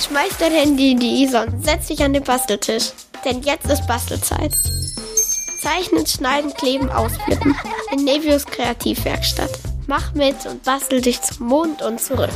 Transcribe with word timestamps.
Schmeiß 0.00 0.38
dein 0.38 0.52
Handy 0.52 0.92
in 0.92 0.98
die 0.98 1.22
Isa 1.22 1.42
und 1.42 1.62
setz 1.62 1.88
dich 1.88 2.02
an 2.02 2.12
den 2.12 2.24
Basteltisch. 2.24 2.92
Denn 3.24 3.42
jetzt 3.42 3.66
ist 3.70 3.86
Bastelzeit. 3.86 4.52
Zeichnen, 5.60 6.06
schneiden, 6.06 6.54
kleben, 6.54 6.90
ausflippen. 6.90 7.54
In 7.92 8.04
Nevius 8.04 8.46
Kreativwerkstatt. 8.46 9.50
Mach 9.86 10.14
mit 10.14 10.46
und 10.46 10.62
bastel 10.62 11.02
dich 11.02 11.20
zum 11.20 11.48
Mond 11.48 11.82
und 11.82 12.00
zurück. 12.00 12.30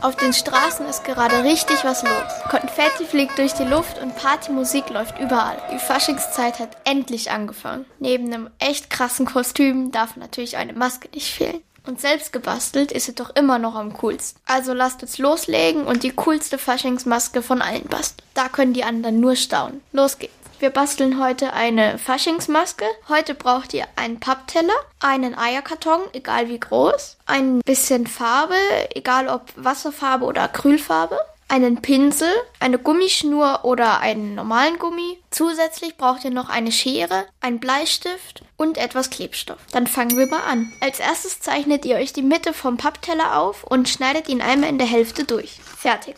Auf 0.00 0.16
den 0.16 0.32
Straßen 0.32 0.84
ist 0.86 1.04
gerade 1.04 1.44
richtig 1.44 1.84
was 1.84 2.02
los. 2.02 2.10
Konfetti 2.50 3.04
fliegt 3.04 3.38
durch 3.38 3.52
die 3.52 3.62
Luft 3.62 4.02
und 4.02 4.16
Partymusik 4.16 4.90
läuft 4.90 5.20
überall. 5.20 5.62
Die 5.72 5.78
Faschingszeit 5.78 6.58
hat 6.58 6.76
endlich 6.82 7.30
angefangen. 7.30 7.86
Neben 8.00 8.26
einem 8.26 8.50
echt 8.58 8.90
krassen 8.90 9.26
Kostüm 9.26 9.92
darf 9.92 10.16
natürlich 10.16 10.56
eine 10.56 10.72
Maske 10.72 11.08
nicht 11.14 11.30
fehlen. 11.30 11.62
Und 11.86 12.00
selbst 12.00 12.32
gebastelt 12.32 12.92
ist 12.92 13.06
sie 13.06 13.14
doch 13.14 13.34
immer 13.34 13.58
noch 13.58 13.74
am 13.74 13.92
coolsten. 13.94 14.40
Also 14.46 14.72
lasst 14.72 15.02
uns 15.02 15.18
loslegen 15.18 15.84
und 15.84 16.02
die 16.02 16.12
coolste 16.12 16.58
Faschingsmaske 16.58 17.42
von 17.42 17.60
allen 17.60 17.84
basteln. 17.84 18.26
Da 18.34 18.48
können 18.48 18.72
die 18.72 18.84
anderen 18.84 19.20
nur 19.20 19.36
staunen. 19.36 19.82
Los 19.92 20.18
geht's. 20.18 20.34
Wir 20.62 20.70
basteln 20.70 21.20
heute 21.20 21.54
eine 21.54 21.98
Faschingsmaske. 21.98 22.84
Heute 23.08 23.34
braucht 23.34 23.74
ihr 23.74 23.84
einen 23.96 24.20
Pappteller, 24.20 24.72
einen 25.00 25.36
Eierkarton, 25.36 26.02
egal 26.12 26.48
wie 26.48 26.60
groß, 26.60 27.16
ein 27.26 27.58
bisschen 27.64 28.06
Farbe, 28.06 28.54
egal 28.94 29.26
ob 29.26 29.52
Wasserfarbe 29.56 30.24
oder 30.24 30.42
Acrylfarbe, 30.42 31.18
einen 31.48 31.82
Pinsel, 31.82 32.30
eine 32.60 32.78
Gummischnur 32.78 33.64
oder 33.64 33.98
einen 33.98 34.36
normalen 34.36 34.78
Gummi. 34.78 35.18
Zusätzlich 35.32 35.96
braucht 35.96 36.24
ihr 36.24 36.30
noch 36.30 36.48
eine 36.48 36.70
Schere, 36.70 37.26
einen 37.40 37.58
Bleistift 37.58 38.44
und 38.62 38.78
etwas 38.78 39.10
Klebstoff. 39.10 39.58
Dann 39.72 39.86
fangen 39.86 40.16
wir 40.16 40.26
mal 40.26 40.44
an. 40.44 40.72
Als 40.80 41.00
erstes 41.00 41.40
zeichnet 41.40 41.84
ihr 41.84 41.96
euch 41.96 42.12
die 42.12 42.22
Mitte 42.22 42.52
vom 42.54 42.76
Pappteller 42.76 43.38
auf 43.38 43.64
und 43.64 43.88
schneidet 43.88 44.28
ihn 44.28 44.40
einmal 44.40 44.70
in 44.70 44.78
der 44.78 44.86
Hälfte 44.86 45.24
durch. 45.24 45.58
Fertig. 45.76 46.14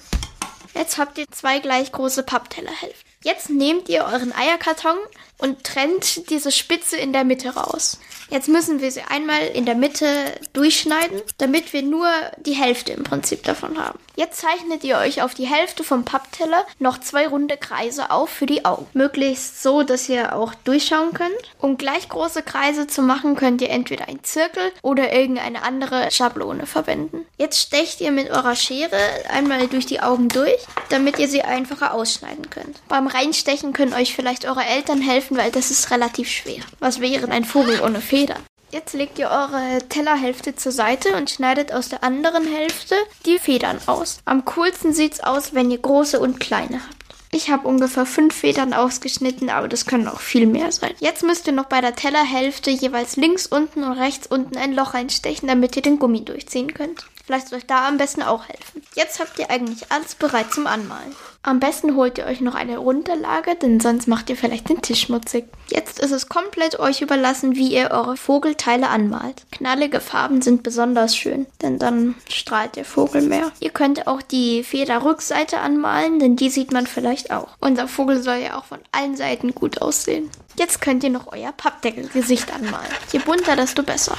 Jetzt 0.74 0.98
habt 0.98 1.18
ihr 1.18 1.26
zwei 1.30 1.60
gleich 1.60 1.90
große 1.90 2.22
Papptellerhälften. 2.22 3.13
Jetzt 3.24 3.48
nehmt 3.48 3.88
ihr 3.88 4.04
euren 4.04 4.34
Eierkarton 4.34 4.98
und 5.38 5.64
trennt 5.64 6.30
diese 6.30 6.52
Spitze 6.52 6.96
in 6.96 7.12
der 7.12 7.24
Mitte 7.24 7.54
raus. 7.54 7.98
Jetzt 8.30 8.48
müssen 8.48 8.80
wir 8.80 8.90
sie 8.90 9.02
einmal 9.02 9.46
in 9.48 9.66
der 9.66 9.74
Mitte 9.74 10.06
durchschneiden, 10.52 11.20
damit 11.38 11.72
wir 11.72 11.82
nur 11.82 12.08
die 12.38 12.52
Hälfte 12.52 12.92
im 12.92 13.04
Prinzip 13.04 13.42
davon 13.42 13.78
haben. 13.78 13.98
Jetzt 14.16 14.40
zeichnet 14.40 14.84
ihr 14.84 14.96
euch 14.98 15.22
auf 15.22 15.34
die 15.34 15.46
Hälfte 15.46 15.84
vom 15.84 16.04
Pappteller 16.04 16.64
noch 16.78 16.98
zwei 16.98 17.26
runde 17.26 17.56
Kreise 17.56 18.10
auf 18.10 18.30
für 18.30 18.46
die 18.46 18.64
Augen. 18.64 18.86
Möglichst 18.94 19.62
so, 19.62 19.82
dass 19.82 20.08
ihr 20.08 20.36
auch 20.36 20.54
durchschauen 20.54 21.12
könnt. 21.12 21.34
Um 21.58 21.76
gleich 21.76 22.08
große 22.08 22.42
Kreise 22.42 22.86
zu 22.86 23.02
machen, 23.02 23.34
könnt 23.34 23.60
ihr 23.60 23.70
entweder 23.70 24.08
einen 24.08 24.22
Zirkel 24.22 24.72
oder 24.82 25.12
irgendeine 25.12 25.62
andere 25.62 26.10
Schablone 26.10 26.66
verwenden. 26.66 27.26
Jetzt 27.38 27.60
stecht 27.60 28.00
ihr 28.00 28.12
mit 28.12 28.30
eurer 28.30 28.54
Schere 28.54 28.98
einmal 29.30 29.66
durch 29.66 29.86
die 29.86 30.00
Augen 30.00 30.28
durch, 30.28 30.64
damit 30.90 31.18
ihr 31.18 31.28
sie 31.28 31.42
einfacher 31.42 31.92
ausschneiden 31.92 32.48
könnt. 32.50 32.86
Beim 32.88 33.08
Reinstechen 33.14 33.72
können 33.72 33.94
euch 33.94 34.14
vielleicht 34.14 34.44
eure 34.44 34.64
Eltern 34.64 35.00
helfen, 35.00 35.36
weil 35.36 35.52
das 35.52 35.70
ist 35.70 35.90
relativ 35.90 36.28
schwer. 36.28 36.62
Was 36.80 37.00
wäre 37.00 37.30
ein 37.30 37.44
Vogel 37.44 37.80
ohne 37.80 38.00
Federn? 38.00 38.42
Jetzt 38.72 38.92
legt 38.92 39.20
ihr 39.20 39.30
eure 39.30 39.78
Tellerhälfte 39.88 40.56
zur 40.56 40.72
Seite 40.72 41.14
und 41.16 41.30
schneidet 41.30 41.72
aus 41.72 41.88
der 41.88 42.02
anderen 42.02 42.44
Hälfte 42.44 42.96
die 43.24 43.38
Federn 43.38 43.78
aus. 43.86 44.18
Am 44.24 44.44
coolsten 44.44 44.92
sieht's 44.92 45.20
aus, 45.20 45.54
wenn 45.54 45.70
ihr 45.70 45.78
große 45.78 46.18
und 46.18 46.40
kleine 46.40 46.80
habt. 46.82 47.04
Ich 47.30 47.50
habe 47.50 47.68
ungefähr 47.68 48.06
fünf 48.06 48.34
Federn 48.34 48.72
ausgeschnitten, 48.72 49.48
aber 49.50 49.68
das 49.68 49.86
können 49.86 50.08
auch 50.08 50.20
viel 50.20 50.46
mehr 50.46 50.72
sein. 50.72 50.92
Jetzt 50.98 51.22
müsst 51.22 51.46
ihr 51.46 51.52
noch 51.52 51.66
bei 51.66 51.80
der 51.80 51.94
Tellerhälfte 51.96 52.70
jeweils 52.70 53.16
links 53.16 53.46
unten 53.46 53.84
und 53.84 53.92
rechts 53.92 54.26
unten 54.26 54.56
ein 54.56 54.72
Loch 54.72 54.94
einstechen, 54.94 55.48
damit 55.48 55.76
ihr 55.76 55.82
den 55.82 55.98
Gummi 55.98 56.24
durchziehen 56.24 56.74
könnt. 56.74 57.06
Vielleicht 57.24 57.48
soll 57.48 57.58
euch 57.58 57.66
da 57.66 57.88
am 57.88 57.96
besten 57.96 58.22
auch 58.22 58.46
helfen. 58.46 58.82
Jetzt 58.94 59.18
habt 59.18 59.38
ihr 59.38 59.50
eigentlich 59.50 59.90
alles 59.90 60.14
bereit 60.14 60.52
zum 60.52 60.66
Anmalen. 60.66 61.14
Am 61.42 61.58
besten 61.58 61.96
holt 61.96 62.18
ihr 62.18 62.26
euch 62.26 62.40
noch 62.40 62.54
eine 62.54 62.80
Unterlage, 62.80 63.54
denn 63.54 63.80
sonst 63.80 64.08
macht 64.08 64.28
ihr 64.28 64.36
vielleicht 64.36 64.68
den 64.68 64.82
Tisch 64.82 65.02
schmutzig. 65.02 65.44
Jetzt 65.68 66.00
ist 66.00 66.10
es 66.10 66.28
komplett 66.28 66.78
euch 66.78 67.00
überlassen, 67.00 67.56
wie 67.56 67.68
ihr 67.68 67.90
eure 67.90 68.16
Vogelteile 68.16 68.88
anmalt. 68.88 69.42
Knallige 69.52 70.00
Farben 70.00 70.42
sind 70.42 70.62
besonders 70.62 71.16
schön, 71.16 71.46
denn 71.62 71.78
dann 71.78 72.14
strahlt 72.28 72.76
der 72.76 72.84
Vogel 72.84 73.22
mehr. 73.22 73.52
Ihr 73.60 73.70
könnt 73.70 74.06
auch 74.06 74.20
die 74.20 74.62
Federrückseite 74.62 75.58
anmalen, 75.60 76.18
denn 76.18 76.36
die 76.36 76.50
sieht 76.50 76.72
man 76.72 76.86
vielleicht 76.86 77.30
auch. 77.30 77.48
Unser 77.60 77.88
Vogel 77.88 78.22
soll 78.22 78.36
ja 78.36 78.58
auch 78.58 78.64
von 78.66 78.80
allen 78.92 79.16
Seiten 79.16 79.54
gut 79.54 79.80
aussehen. 79.80 80.30
Jetzt 80.58 80.80
könnt 80.82 81.02
ihr 81.04 81.10
noch 81.10 81.32
euer 81.32 81.52
Pappdeckelgesicht 81.52 82.54
anmalen. 82.54 82.90
Je 83.12 83.18
bunter, 83.18 83.56
desto 83.56 83.82
besser. 83.82 84.16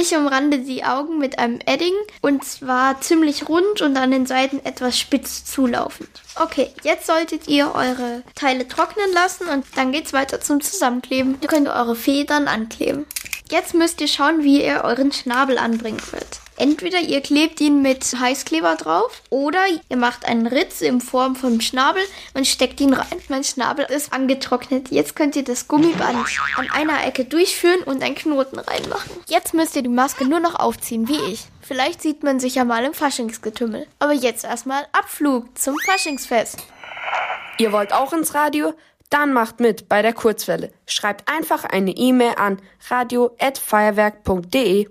Ich 0.00 0.14
umrande 0.14 0.60
die 0.60 0.84
Augen 0.84 1.18
mit 1.18 1.40
einem 1.40 1.58
Edding 1.66 1.92
und 2.20 2.44
zwar 2.44 3.00
ziemlich 3.00 3.48
rund 3.48 3.82
und 3.82 3.96
an 3.96 4.12
den 4.12 4.26
Seiten 4.26 4.64
etwas 4.64 4.96
spitz 4.96 5.44
zulaufend. 5.44 6.08
Okay, 6.36 6.70
jetzt 6.84 7.08
solltet 7.08 7.48
ihr 7.48 7.74
eure 7.74 8.22
Teile 8.36 8.68
trocknen 8.68 9.12
lassen 9.12 9.48
und 9.48 9.66
dann 9.74 9.90
geht's 9.90 10.12
weiter 10.12 10.40
zum 10.40 10.60
Zusammenkleben. 10.60 11.38
Ihr 11.40 11.48
könnt 11.48 11.66
eure 11.66 11.96
Federn 11.96 12.46
ankleben. 12.46 13.06
Jetzt 13.50 13.74
müsst 13.74 14.00
ihr 14.00 14.06
schauen, 14.06 14.44
wie 14.44 14.64
ihr 14.64 14.84
euren 14.84 15.10
Schnabel 15.10 15.58
anbringen 15.58 16.00
könnt. 16.08 16.42
Entweder 16.58 16.98
ihr 16.98 17.20
klebt 17.20 17.60
ihn 17.60 17.82
mit 17.82 18.04
Heißkleber 18.04 18.74
drauf 18.74 19.22
oder 19.30 19.60
ihr 19.88 19.96
macht 19.96 20.26
einen 20.26 20.48
Ritz 20.48 20.80
in 20.80 21.00
Form 21.00 21.36
vom 21.36 21.60
Schnabel 21.60 22.02
und 22.34 22.48
steckt 22.48 22.80
ihn 22.80 22.94
rein. 22.94 23.06
Mein 23.28 23.44
Schnabel 23.44 23.84
ist 23.84 24.12
angetrocknet. 24.12 24.90
Jetzt 24.90 25.14
könnt 25.14 25.36
ihr 25.36 25.44
das 25.44 25.68
Gummiband 25.68 26.18
an 26.56 26.68
einer 26.70 27.06
Ecke 27.06 27.24
durchführen 27.24 27.84
und 27.84 28.02
einen 28.02 28.16
Knoten 28.16 28.58
reinmachen. 28.58 29.08
Jetzt 29.28 29.54
müsst 29.54 29.76
ihr 29.76 29.82
die 29.82 29.88
Maske 29.88 30.26
nur 30.26 30.40
noch 30.40 30.56
aufziehen, 30.56 31.06
wie 31.06 31.32
ich. 31.32 31.44
Vielleicht 31.60 32.02
sieht 32.02 32.24
man 32.24 32.40
sich 32.40 32.56
ja 32.56 32.64
mal 32.64 32.84
im 32.84 32.92
Faschingsgetümmel. 32.92 33.86
Aber 34.00 34.14
jetzt 34.14 34.44
erstmal 34.44 34.84
Abflug 34.90 35.56
zum 35.56 35.76
Faschingsfest. 35.86 36.58
Ihr 37.58 37.70
wollt 37.70 37.92
auch 37.92 38.12
ins 38.12 38.34
Radio? 38.34 38.74
Dann 39.10 39.32
macht 39.32 39.60
mit 39.60 39.88
bei 39.88 40.02
der 40.02 40.12
Kurzwelle. 40.12 40.72
Schreibt 40.86 41.30
einfach 41.30 41.64
eine 41.64 41.92
E-Mail 41.92 42.34
an 42.36 42.60
radio@feuerwerk.de. 42.90 44.88